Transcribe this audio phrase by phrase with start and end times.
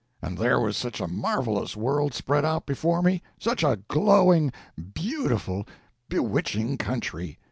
[0.19, 4.51] And there was such a marvellous world spread out before me—such a glowing,
[4.95, 5.67] beautiful,
[6.09, 7.37] bewitching country.